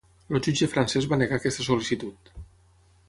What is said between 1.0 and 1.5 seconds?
va negar